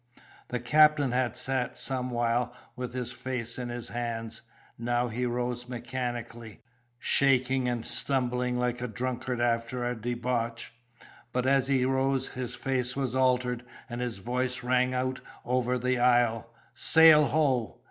The 0.47 0.59
captain 0.59 1.11
had 1.11 1.37
sat 1.37 1.77
somewhile 1.77 2.55
with 2.75 2.91
his 2.95 3.11
face 3.11 3.59
in 3.59 3.69
his 3.69 3.89
hands: 3.89 4.41
now 4.75 5.09
he 5.09 5.27
rose 5.27 5.69
mechanically, 5.69 6.61
shaking 6.97 7.67
and 7.69 7.85
stumbling 7.85 8.57
like 8.57 8.81
a 8.81 8.87
drunkard 8.87 9.39
after 9.39 9.85
a 9.85 9.95
debauch. 9.95 10.71
But 11.31 11.45
as 11.45 11.67
he 11.67 11.85
rose, 11.85 12.29
his 12.29 12.55
face 12.55 12.95
was 12.95 13.13
altered, 13.13 13.61
and 13.87 14.01
his 14.01 14.17
voice 14.17 14.63
rang 14.63 14.95
out 14.95 15.19
over 15.45 15.77
the 15.77 15.99
isle, 15.99 16.51
"Sail, 16.73 17.25
ho!" 17.25 17.77